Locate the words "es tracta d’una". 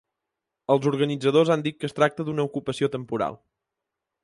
1.91-2.47